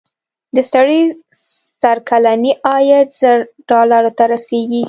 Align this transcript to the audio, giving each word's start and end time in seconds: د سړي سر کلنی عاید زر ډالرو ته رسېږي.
د 0.55 0.57
سړي 0.73 1.01
سر 1.81 1.97
کلنی 2.09 2.51
عاید 2.67 3.07
زر 3.21 3.37
ډالرو 3.69 4.11
ته 4.17 4.23
رسېږي. 4.33 4.79